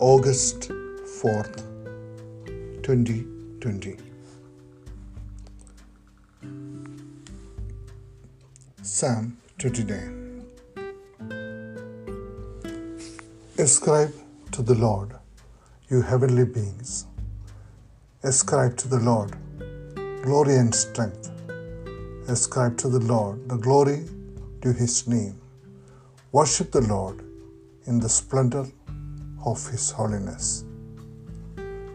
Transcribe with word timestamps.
August 0.00 0.70
4th, 1.20 1.56
2020. 2.84 3.96
Psalm 8.80 9.36
29. 9.58 10.46
Ascribe 13.58 14.14
to 14.52 14.62
the 14.62 14.76
Lord, 14.76 15.14
you 15.90 16.02
heavenly 16.02 16.44
beings. 16.44 17.06
Ascribe 18.22 18.76
to 18.76 18.86
the 18.86 19.00
Lord 19.00 19.36
glory 20.22 20.54
and 20.58 20.72
strength. 20.72 21.32
Ascribe 22.28 22.78
to 22.78 22.88
the 22.88 23.00
Lord 23.00 23.48
the 23.48 23.56
glory 23.56 24.04
due 24.60 24.74
his 24.74 25.08
name. 25.08 25.40
Worship 26.30 26.70
the 26.70 26.82
Lord 26.82 27.24
in 27.86 27.98
the 27.98 28.08
splendor 28.08 28.66
of 29.44 29.66
his 29.68 29.90
holiness. 29.90 30.64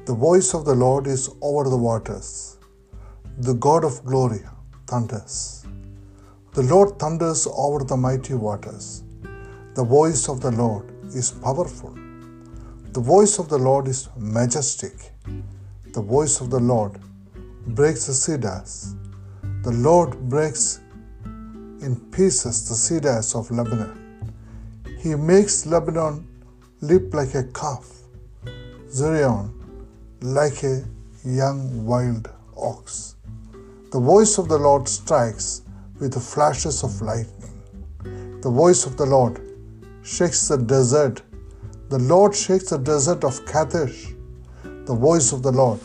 The 0.05 0.13
voice 0.13 0.53
of 0.53 0.65
the 0.65 0.75
Lord 0.75 1.07
is 1.07 1.29
over 1.41 1.69
the 1.69 1.77
waters. 1.77 2.57
The 3.39 3.53
God 3.53 3.83
of 3.83 4.03
glory 4.05 4.41
thunders. 4.88 5.66
The 6.53 6.63
Lord 6.63 6.99
thunders 6.99 7.47
over 7.52 7.83
the 7.83 7.97
mighty 7.97 8.33
waters. 8.33 9.03
The 9.75 9.83
voice 9.83 10.29
of 10.29 10.41
the 10.41 10.52
Lord 10.52 10.91
is 11.16 11.31
powerful. 11.31 11.95
The 12.91 12.99
voice 12.99 13.39
of 13.39 13.49
the 13.49 13.57
Lord 13.57 13.88
is 13.88 14.09
majestic. 14.17 15.11
The 15.94 16.02
voice 16.02 16.41
of 16.41 16.49
the 16.49 16.59
Lord 16.59 16.99
breaks 17.67 18.05
the 18.07 18.13
cedars. 18.13 18.95
The 19.63 19.71
Lord 19.71 20.30
breaks 20.30 20.81
in 21.81 21.95
pieces 22.11 22.67
the 22.69 22.75
cedars 22.75 23.33
of 23.35 23.50
Lebanon. 23.50 24.00
He 25.00 25.16
makes 25.16 25.66
Lebanon 25.66 26.28
leap 26.84 27.14
like 27.14 27.34
a 27.34 27.44
calf, 27.59 27.89
Zion 28.92 29.53
like 30.22 30.64
a 30.64 30.84
young 31.23 31.86
wild 31.86 32.30
ox. 32.58 33.16
The 33.94 34.02
voice 34.02 34.38
of 34.38 34.50
the 34.50 34.58
Lord 34.58 34.90
strikes 34.90 35.62
with 36.02 36.14
the 36.14 36.20
flashes 36.20 36.84
of 36.84 37.02
lightning. 37.02 38.42
The 38.42 38.50
voice 38.50 38.86
of 38.86 38.98
the 38.98 39.06
Lord 39.06 39.40
shakes 40.03 40.50
the 40.50 40.58
desert. 40.58 41.22
The 41.88 42.00
Lord 42.00 42.36
shakes 42.36 42.72
the 42.72 42.80
desert 42.80 43.23
of 43.23 43.45
Kadesh. 43.45 44.14
The 44.64 44.95
voice 45.08 45.31
of 45.31 45.42
the 45.42 45.53
Lord 45.53 45.80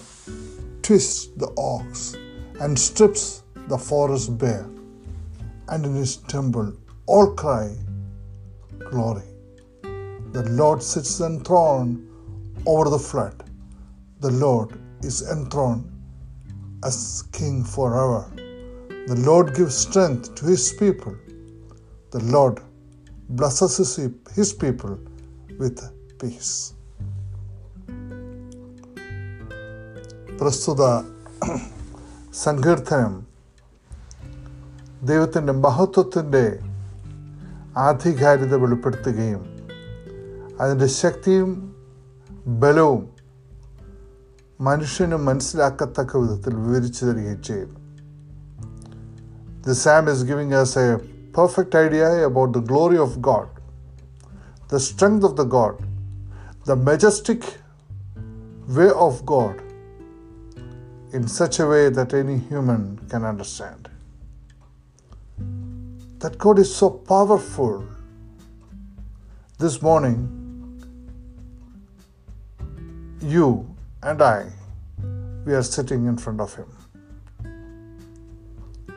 twists 0.82 1.26
the 1.36 1.52
ox 1.56 2.16
and 2.58 2.76
strips 2.76 3.44
the 3.68 3.78
forest 3.78 4.36
bare. 4.36 4.66
And 5.68 5.86
in 5.86 5.94
his 5.94 6.16
temple 6.16 6.72
all 7.06 7.34
cry, 7.34 7.76
Glory. 8.90 9.37
The 10.31 10.43
Lord 10.61 10.81
sits 10.83 11.13
enthroned 11.21 11.95
over 12.65 12.85
the 12.89 13.01
flood. 13.09 13.37
The 14.19 14.31
Lord 14.45 14.69
is 15.01 15.17
enthroned 15.35 15.85
as 16.83 16.97
King 17.31 17.57
forever. 17.75 18.21
The 19.07 19.19
Lord 19.29 19.47
gives 19.57 19.75
strength 19.75 20.35
to 20.35 20.45
his 20.45 20.65
people. 20.81 21.15
The 22.11 22.23
Lord 22.35 22.55
blesses 23.29 23.75
his, 23.77 23.91
his 24.37 24.51
people 24.63 24.95
with 25.59 25.79
peace. 26.21 26.53
പ്രസ്തുത 30.39 30.83
സങ്കീർത്തനം 32.45 33.13
ദൈവത്തിൻ്റെ 35.09 35.53
മഹത്വത്തിൻ്റെ 35.65 36.45
ആധികാരികത 37.87 38.55
വെളിപ്പെടുത്തുകയും 38.63 39.43
അതിന്റെ 40.62 40.88
ശക്തിയും 41.02 41.50
ബലവും 42.62 43.02
മനുഷ്യന് 44.66 45.18
മനസ്സിലാക്കത്തക്ക 45.26 46.22
വിധത്തിൽ 46.22 46.54
വിവരിച്ചു 46.64 47.04
തരികയും 47.10 47.42
ചെയ്യുന്നു 47.50 47.76
The 49.66 49.74
psalm 49.80 50.06
is 50.12 50.20
giving 50.28 50.50
us 50.60 50.70
a 50.82 50.88
perfect 51.38 51.72
idea 51.86 52.08
about 52.28 52.50
the 52.56 52.62
glory 52.70 52.98
of 53.06 53.10
God, 53.28 53.48
the 54.72 54.80
strength 54.86 55.24
of 55.28 55.34
the 55.40 55.44
God, 55.56 55.74
the 56.68 56.76
majestic 56.88 57.42
way 58.76 58.88
of 59.06 59.14
God 59.26 59.56
in 61.12 61.26
such 61.26 61.58
a 61.64 61.66
way 61.72 61.84
that 61.98 62.14
any 62.14 62.38
human 62.50 62.82
can 63.10 63.24
understand. 63.24 63.90
That 66.18 66.36
God 66.38 66.58
is 66.58 66.74
so 66.74 66.90
powerful. 67.12 67.74
This 69.58 69.82
morning, 69.88 70.47
you 73.20 73.76
and 74.02 74.22
I, 74.22 74.50
we 75.44 75.54
are 75.54 75.62
sitting 75.62 76.06
in 76.06 76.16
front 76.16 76.40
of 76.40 76.54
Him. 76.54 76.68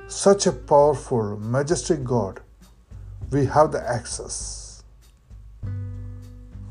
Such 0.08 0.46
a 0.48 0.52
powerful, 0.52 1.38
majestic 1.40 2.04
God, 2.04 2.42
we 3.31 3.46
have 3.46 3.72
the 3.72 3.81
access. 3.90 4.84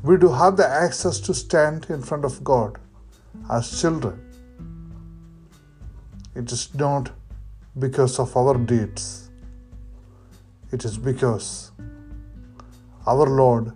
We 0.03 0.17
do 0.17 0.31
have 0.31 0.57
the 0.57 0.67
access 0.67 1.19
to 1.21 1.33
stand 1.33 1.87
in 1.89 2.01
front 2.01 2.25
of 2.25 2.43
God 2.43 2.77
as 3.49 3.81
children. 3.81 4.19
It 6.35 6.51
is 6.51 6.73
not 6.75 7.11
because 7.77 8.19
of 8.19 8.35
our 8.37 8.57
deeds, 8.57 9.29
it 10.71 10.85
is 10.85 10.97
because 10.97 11.71
our 13.05 13.25
Lord 13.25 13.73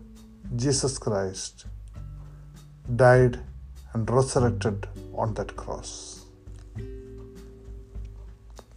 Jesus 0.55 0.97
Christ 0.97 1.65
died 2.95 3.39
and 3.94 4.10
resurrected 4.10 4.86
on 5.14 5.34
that 5.34 5.56
cross. 5.56 5.90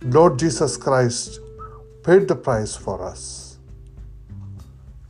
Lord 0.02 0.38
Jesus 0.38 0.76
Christ 0.76 1.40
paid 2.04 2.28
the 2.28 2.36
price 2.36 2.76
for 2.76 3.02
us. 3.04 3.58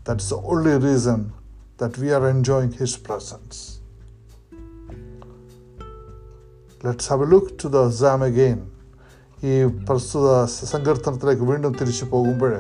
That's 0.04 0.30
the 0.30 0.38
only 0.38 0.76
reason 0.78 1.34
that 1.78 1.98
we 1.98 2.12
are 2.12 2.30
enjoying 2.30 2.74
His 2.74 2.98
presence. 2.98 3.80
Let's 6.84 7.08
have 7.08 7.22
a 7.22 7.26
look 7.26 7.58
to 7.60 7.70
the 7.70 7.84
Psalm 7.92 8.24
again. 8.24 8.62
ഈ 9.44 9.56
പ്രസ്തുത 9.88 10.28
സങ്കീർത്തനത്തിലേക്ക് 10.74 11.46
വീണ്ടും 11.50 11.72
തിരിച്ചു 11.80 12.06
പോകുമ്പോൾ 12.12 12.54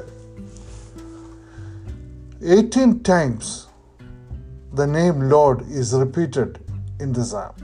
eighteen 2.55 2.91
times 3.09 3.51
the 4.79 4.87
name 4.95 5.15
lord 5.33 5.61
is 5.81 6.01
repeated 6.03 6.55
in 7.02 7.12
the 7.12 7.22
psalm 7.22 7.54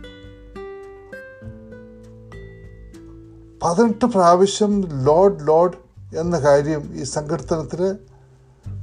പതിനെട്ട് 3.62 4.04
പ്രാവശ്യം 4.04 5.04
load 5.04 5.48
load 5.48 5.76
എന്ന 6.16 6.38
കാര്യം 6.38 6.94
ഈ 6.94 7.02
സങ്കീർത്തനത്തിൽ 7.02 7.98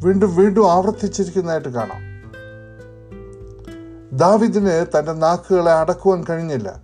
വീണ്ടും 0.04 0.36
വീണ്ടും 0.36 0.72
ആവർത്തിച്ചിരിക്കുന്നതായിട്ട് 0.72 1.70
കാണാം. 1.70 2.02
ദാവിദിന് 4.18 4.86
തന്റെ 4.98 5.14
നാക്കുകളെ 5.14 5.72
അടക്കുവാൻ 5.72 6.26
കഴിഞ്ഞില്ല. 6.30 6.84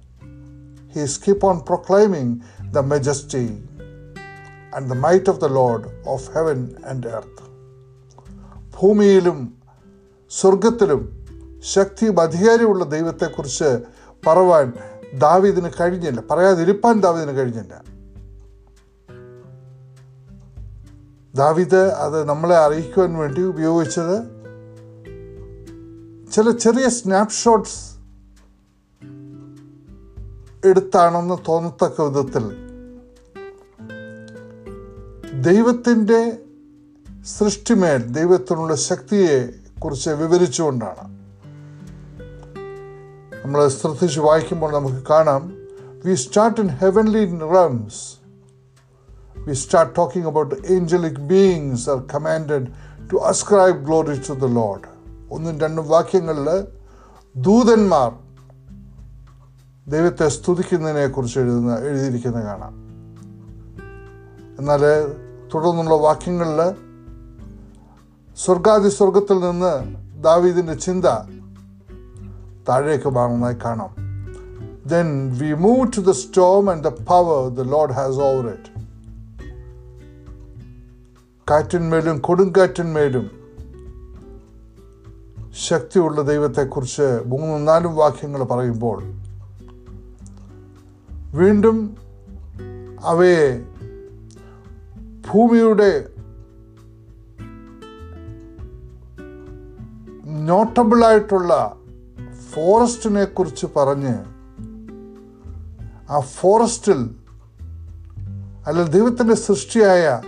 He 0.95 1.06
skip 1.06 1.45
on 1.45 1.59
proclaiming 1.59 2.39
the 2.72 2.79
majesty 2.79 3.63
and 4.75 4.89
the 4.89 4.94
might 4.94 5.29
of 5.29 5.41
the 5.41 5.45
Lord 5.45 5.83
of 6.07 6.31
heaven 6.31 6.69
and 6.89 7.07
earth 7.07 7.44
ഭൂമിയിലും 8.79 9.57
സ്വർഗത്തിലും 10.29 11.26
ശക്തിയും 11.73 12.22
അധികാരമുള്ള 12.22 12.83
ദൈവത്തെക്കുറിച്ച് 12.83 13.79
പറവാൻ 14.28 14.73
ദാവീദിന് 15.13 15.69
കഴിഞ്ഞില്ല. 15.81 16.23
പറയാതിരിപ്പാൻ 16.31 17.01
ദാവീദിന് 17.01 17.38
കഴിഞ്ഞില്ല. 17.38 17.83
ദാവിദ് 21.36 21.75
അത് 21.75 22.24
നമ്മളെ 22.24 22.57
അറിയിക്കുവാൻ 22.57 23.13
വേണ്ടി 23.13 23.42
ഉപയോഗിച്ചത് 23.42 24.38
ചില 26.31 26.51
ചെറിയ 26.51 26.89
സ്നാപ്ഷോട്ട്സ് 26.89 27.97
എടുത്താണെന്ന് 30.68 31.38
തോന്നത്തക്ക 31.47 32.01
വിധത്തിൽ 32.01 32.68
ദൈവത്തിന്റെ 35.42 36.38
സൃഷ്ടിമേൽ 37.24 37.97
ദൈവത്തിനുള്ള 37.97 38.75
ശക്തിയെ 38.75 39.53
കുറിച്ച് 39.80 40.09
വിവരിച്ചുകൊണ്ടാണ്. 40.09 41.26
നമ്മൾ 43.47 43.67
ശ്രദ്ധിച്ച് 43.67 44.19
വായിക്കുമ്പോൾ 44.19 44.73
നമുക്ക് 44.73 45.03
കാണാം 45.09 45.53
we 46.05 46.15
start 46.15 46.61
in 46.61 46.67
heavenly 46.67 47.39
realms 47.39 48.01
we 49.38 49.53
start 49.53 49.95
talking 49.95 50.27
about 50.27 50.55
angelic 50.69 51.15
beings 51.15 51.89
are 51.89 52.03
commanded 52.15 52.67
to 53.13 53.15
ascribe 53.15 53.85
glory 53.85 54.21
to 54.29 54.33
the 54.33 54.45
Lord 54.45 54.88
ഒന്നും 55.31 55.59
രണ്ടും 55.59 55.88
വാക്യങ്ങളിൽ 55.88 56.49
ദൂതന്മാർ 57.35 58.11
ദൈവത്തെ 59.88 60.27
സ്തുതിക്കുന്നതിനെ 60.27 61.07
കുറിച്ച് 61.07 61.39
എഴുതുന്ന 61.39 61.79
എഴുതിയിരിക്കുന്നത് 61.79 62.44
കാണാം. 62.44 62.75
എന്നാൽ 64.59 64.83
തുടർന്നുള്ള 65.53 65.95
വാക്യങ്ങളിൽ 65.95 66.61
സ്വർഗാദി 68.38 68.89
സ്വർഗത്തിൽ 68.89 69.39
നിന്ന് 69.39 69.73
ദാവീദിന്റെ 70.23 70.73
ചിന്ത 70.73 71.05
താഴേക്ക് 72.69 73.10
മാറുന്നതായി 73.10 73.58
കാണാം. 73.66 73.92
Then 74.88 75.31
we 75.38 75.54
move 75.54 75.92
to 75.98 76.02
the 76.02 76.12
storm 76.12 76.69
and 76.69 76.84
the 76.84 76.88
power 76.88 77.50
the 77.50 77.62
Lord 77.62 77.92
has 77.92 78.19
over 78.19 78.48
it 78.48 78.72
കാറ്റിന്മേലും 81.52 82.19
കൊടുങ്കാറ്റിന്മേലും 82.19 83.38
ശക്തിയുള്ള 85.68 86.22
ദൈവത്തെക്കുറിച്ച് 86.22 87.22
മൂന്നും 87.25 87.66
നാലും 87.66 87.96
വാക്യങ്ങൾ 87.96 88.44
പറയുമ്പോൾ 88.44 88.98
വീണ്ടും 91.38 91.98
അവയെ 93.04 93.64
ഭൂമിയുടെ 95.31 96.10
നോട്ടബിളായിട്ടുള്ള 100.25 101.78
ഫോറസ്റ്റിനെ 102.57 103.25
കുറിച്ച് 103.25 103.65
പറഞ്ഞ് 103.75 104.13
ആ 106.12 106.19
ഫോറസ്റ്റിൽ 106.19 107.09
അല്ല 108.68 108.83
ദൈവത്തിന്റെ 108.83 109.33
സൃഷ്ടിയായ 109.36 110.21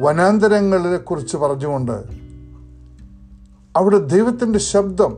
വനാന്തരങ്ങളെ 0.00 0.96
കുറിച്ച് 0.96 1.36
പറഞ്ഞുകൊണ്ട് 1.36 2.04
അവിടെ 3.76 3.98
ദൈവത്തിന്റെ 3.98 4.58
ശബ്ദം 4.58 5.16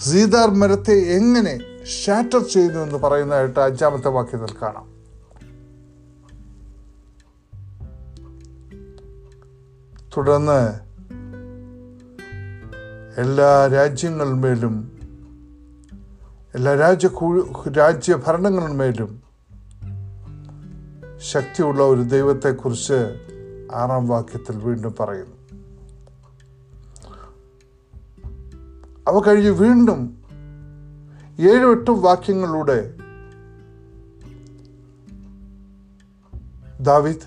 സീതാർ 0.00 0.50
മരത്തെ 0.50 0.92
എങ്ങനെ 0.92 1.58
ഷാറ്റർ 1.84 2.42
ചെയ്തു 2.42 2.78
എന്ന് 2.78 2.98
പറയുന്നതായിട്ട് 2.98 3.60
അഞ്ചാമത്തെ 3.60 4.08
വാക്യത്തിൽ 4.08 4.56
കാണാം. 4.62 4.86
തുടർന്ന് 10.16 10.60
എല്ലാ 13.20 13.66
രാജ്യങ്ങളിന്മേലും 13.66 14.99
എല്ലാ 16.54 16.74
രാജ്യ 16.74 17.10
രാജ്യ 17.78 18.14
ഭരണങ്ങളിന്മേലും 18.26 19.22
ശക്തിയുള്ള 21.18 21.82
ഒരു 21.82 22.02
ദൈവത്തെക്കുറിച്ച് 22.02 23.26
ആറാം 23.74 24.08
വാക്യത്തിൽ 24.08 24.56
വീണ്ടും 24.56 24.94
പറയുന്നു. 25.00 25.36
അവ 29.08 29.22
കഴിഞ്ഞ് 29.26 29.50
വീണ്ടും 29.50 30.22
ഏഴും 31.40 31.70
എട്ടും 31.70 32.02
വാക്യങ്ങളിലൂടെ 32.02 32.94
ദാവിദ് 36.80 37.26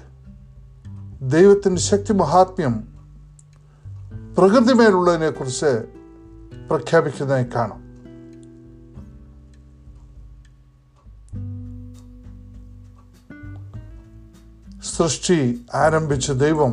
ദൈവത്തിന്റെ 1.21 1.81
ശക്തി 1.81 2.13
മഹാത്മ്യം 2.13 2.93
പ്രകൃതിമേലുള്ളതിനെക്കുറിച്ച് 4.37 5.87
പ്രഖ്യാപിക്കുന്നതായി 6.69 7.43
കാണാം. 7.43 7.82
സൃഷ്ടി 15.03 15.65
ആരംഭിച്ച 15.73 16.31
ദൈവം 16.31 16.71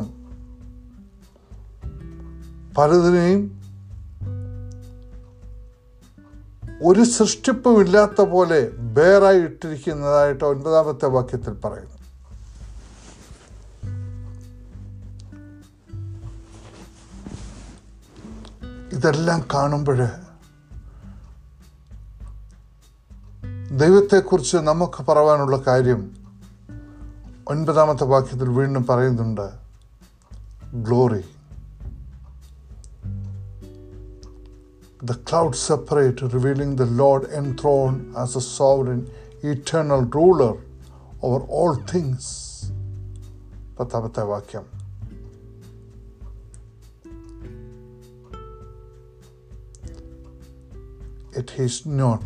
പലതിനെയും 2.77 3.61
ഒരു 6.83 7.03
സൃഷ്ടിപ്പും 7.03 7.81
ഇല്ലാത്ത 7.81 8.21
പോലെ 8.21 8.69
ബേറായി 8.69 9.39
ഇട്ടിരിക്കുന്നതായിട്ട് 9.39 10.45
ഒൻപതാമത്തെ 10.45 11.05
വാക്യത്തിൽ 11.05 11.53
പറയുന്നു. 11.53 11.97
ഇതെല്ലാം 18.93 19.45
കാണുമ്പോൾ 19.53 19.97
ദൈവത്തെക്കുറിച്ച് 23.77 24.57
നമുക്ക് 24.57 25.03
പറയാനുള്ള 25.03 25.57
കാര്യം 25.67 26.20
ഒൻപതാമത്തെ 27.51 28.05
വാക്യത്തിൽ 28.13 28.49
വീണ്ടും 28.59 28.85
പറയുന്നുണ്ട് 28.91 29.45
glory 30.87 31.23
The 35.09 35.15
clouds 35.29 35.59
separate, 35.69 36.19
revealing 36.33 36.75
the 36.75 36.85
Lord 36.99 37.23
enthroned 37.39 38.01
as 38.23 38.35
a 38.35 38.43
sovereign, 38.57 39.01
eternal 39.53 40.01
ruler 40.15 40.51
over 41.27 41.39
all 41.57 41.73
things. 41.91 42.25
പത്താമത്തെ 43.79 44.25
വാക്യം 44.33 44.67
It 51.41 51.51
is 51.65 51.75
not 52.03 52.23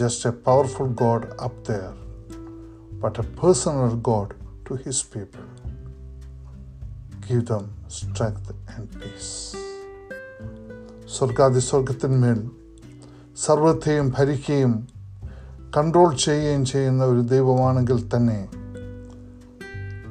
just 0.00 0.20
a 0.24 0.34
powerful 0.48 0.88
God 1.04 1.22
up 1.46 1.56
there, 1.70 1.94
but 3.02 3.18
a 3.18 3.24
personal 3.34 3.96
God 3.98 4.34
to 4.66 4.76
his 4.76 5.02
people. 5.04 5.46
Give 7.20 7.44
them 7.46 7.64
strength 7.90 8.48
and 8.74 8.86
peace. 9.00 9.32
സ്വർഗാദി 11.14 11.60
സ്വർഗത്തിന്മേൽ 11.60 12.38
സർവത്തെയും 13.36 14.06
ഭരിക്കുകയും 14.08 14.72
control 15.76 16.08
ചെയ്യുകയും 16.24 16.62
ചെയ്യുന്ന 16.64 17.02
ഒരു 17.04 17.22
ദൈവമാണെങ്കിൽ 17.32 17.98
തന്നെ 18.14 18.38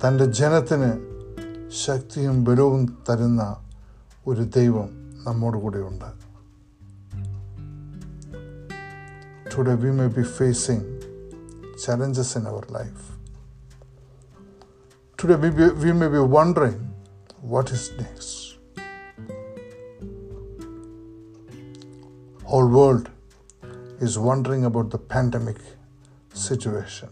തന്റെ 0.03 0.25
ജനത്തിന് 0.39 0.91
ശക്തിയും 1.85 2.37
ബലവും 2.43 2.83
തരുന്ന 3.09 3.41
ഒരു 4.27 4.45
ദൈവം 4.57 4.89
നമ്മോട് 5.25 5.57
കൂടെയുണ്ട് 5.57 6.09
today 9.53 9.75
we 9.83 9.93
may 9.99 10.07
be 10.17 10.25
facing 10.35 10.83
challenges 11.85 12.35
in 12.35 12.45
our 12.47 12.63
life. 12.69 13.03
Today 15.19 15.35
we, 15.35 15.49
be, 15.49 15.67
we 15.83 15.91
may 15.91 16.07
be 16.07 16.19
wondering 16.19 16.79
what 17.41 17.71
is 17.71 17.91
next. 17.97 18.29
Whole 22.43 22.69
world 22.69 23.09
is 23.99 24.19
wondering 24.19 24.65
about 24.65 24.89
the 24.89 25.01
pandemic 25.15 25.59
situation. 26.35 27.11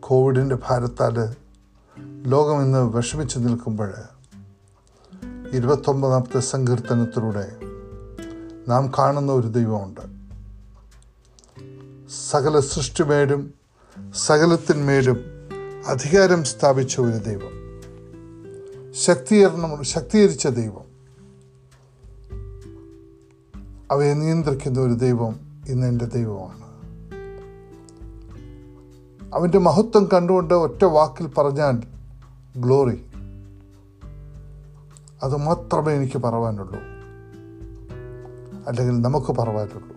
കോവിഡിന്റെ 0.00 0.56
ഭാരത്താൽ 0.66 1.16
ലോകം 2.26 2.58
ഇന്ന് 2.62 2.80
വിഷമിച്ച് 2.96 3.38
നിൽക്കുമ്പോൾ 3.38 3.90
ഇരുപത്തൊമ്പതാമത്തെ 5.52 6.40
സങ്കീർത്തനത്തിലൂടെ 6.52 7.46
നാം 8.68 8.84
കാണുന്ന 8.98 9.30
ഒരു 9.32 9.48
ദൈവമുണ്ട് 9.48 10.04
സകല 12.12 12.60
സൃഷ്ടിമേലും 12.60 13.54
സകലത്തിന്മേലും 14.14 15.24
അധികാരം 15.86 16.44
സ്ഥാപിച്ച 16.44 17.00
ഒരു 17.00 17.16
ദൈവം. 17.16 17.62
ശക്തീകരണം 18.92 19.84
ശക്തീകരിച്ച 19.84 20.48
ദൈവം. 20.48 20.92
അവയെ 23.90 24.14
നിയന്ത്രിക്കുന്ന 24.14 24.80
ഒരു 24.80 24.92
ദൈവം 24.92 25.40
ഇന്ന് 25.68 25.86
എന്റെ 25.86 26.04
ദൈവമാണ്. 26.04 26.62
അവന്റെ 29.34 29.58
മഹത്വം 29.58 30.04
കണ്ടുകൊണ്ട് 30.04 30.54
ഒറ്റ 30.54 30.84
വാക്കിൽ 30.84 31.26
പറഞ്ഞാൽ 31.26 31.82
ഗ്ലോറി. 32.56 33.06
അത് 35.22 35.36
മാത്രമേ 35.36 35.94
എനിക്ക് 35.94 36.18
പറവാനുള്ളൂ. 36.18 36.80
അല്ലെങ്കിൽ 38.68 39.00
നമുക്ക് 39.00 39.32
പറവാനുള്ളൂ. 39.32 39.91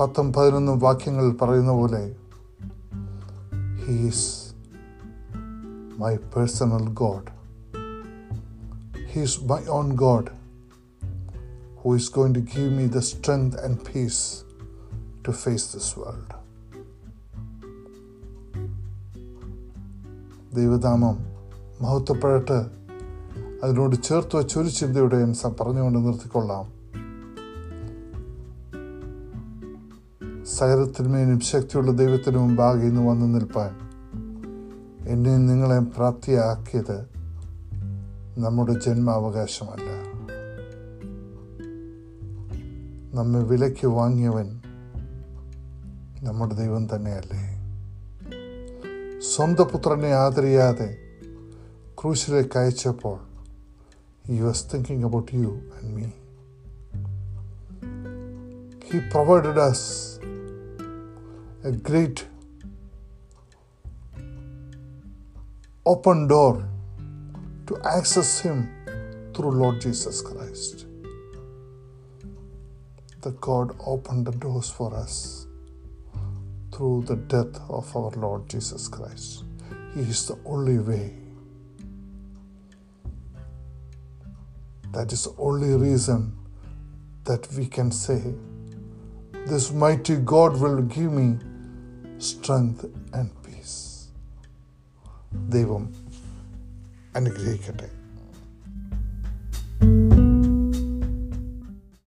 പത്തും 0.00 0.32
പതിനൊന്നും 0.32 0.78
വാക്യങ്ങൾ 0.78 1.32
പറയുന്ന 1.42 1.72
പോലെ 1.72 2.16
he's 3.86 4.52
my 5.98 6.16
personal 6.16 6.88
God 6.88 7.28
he's 9.06 9.44
my 9.44 9.66
own 9.68 9.92
God 9.92 10.26
who 11.80 11.94
is 11.94 12.12
going 12.14 12.34
to 12.34 12.38
give 12.38 12.74
me 12.74 12.86
the 12.86 12.98
strength 12.98 13.64
and 13.64 13.78
peace 13.78 14.42
to 15.28 15.30
face 15.30 15.72
this 15.74 15.98
world 15.98 16.42
ദൈവനാമം 20.54 21.18
മഹത്വപ്പെടട്ട്. 21.80 22.66
അതിനോട് 23.64 24.02
ചേർത്ത് 24.02 24.36
വെച്ച 24.36 24.58
ഒരു 24.58 24.68
ചിന്തയുടെ 24.68 25.16
ഞാൻ 25.16 25.54
പറഞ്ഞുകൊണ്ട് 25.60 25.98
നിർത്തിക്കൊള്ളാം. 25.98 26.81
സകലത്തിന്മേലും 30.62 31.40
ശക്തിയുള്ള 31.40 31.90
ദൈവത്തിന് 31.90 32.38
മുമ്പാകെ 32.38 32.86
ഇന്ന് 32.86 33.00
വന്നു 33.10 33.26
നിൽപ്പാൻ. 33.26 33.70
എന്നെ 35.08 35.36
നിങ്ങളെ 35.36 35.78
പ്രാപ്തിയാക്കിയത് 35.78 37.06
നമ്മുടെ 38.38 38.72
ജന്മാവകാശമല്ല. 38.72 39.88
നമ്മെ 43.14 43.40
വിലയ്ക്ക് 43.40 43.86
വാങ്ങിയവൻ 43.86 44.60
നമ്മുടെ 46.22 46.54
ദൈവം 46.54 46.88
തന്നെയല്ലേ. 46.94 47.58
സ്വന്തം 49.18 49.64
പുത്രനെ 49.64 50.08
ആദരിയാതെ 50.08 50.96
ക്രൂശിലേക്ക് 52.02 52.58
അയച്ചപ്പോൾ 52.58 53.18
he 54.28 54.40
was 54.40 54.64
thinking 54.74 55.04
about 55.04 55.36
you 55.36 55.48
and 55.48 55.96
me 55.96 56.02
he 58.92 58.98
provided 58.98 59.68
us 59.68 60.21
a 61.64 61.70
great 61.70 62.26
open 65.86 66.26
door 66.26 66.68
to 67.68 67.78
access 67.84 68.40
Him 68.40 68.68
through 69.32 69.52
Lord 69.52 69.80
Jesus 69.80 70.20
Christ. 70.20 70.86
The 73.20 73.30
God 73.30 73.76
opened 73.86 74.26
the 74.26 74.32
doors 74.32 74.70
for 74.70 74.92
us 74.92 75.46
through 76.72 77.04
the 77.06 77.14
death 77.14 77.60
of 77.68 77.94
our 77.96 78.10
Lord 78.10 78.48
Jesus 78.48 78.88
Christ. 78.88 79.44
He 79.94 80.00
is 80.00 80.26
the 80.26 80.38
only 80.44 80.80
way. 80.80 81.14
That 84.90 85.12
is 85.12 85.24
the 85.24 85.34
only 85.38 85.74
reason 85.74 86.36
that 87.22 87.46
we 87.52 87.66
can 87.66 87.92
say, 87.92 88.34
This 89.46 89.70
mighty 89.70 90.16
God 90.16 90.60
will 90.60 90.82
give 90.82 91.12
me 91.12 91.38
strength 92.30 92.82
and 93.18 93.30
peace. 93.44 93.76
ദൈവം 95.54 95.84
അനുഗ്രഹിക്കട്ടെ 97.14 97.88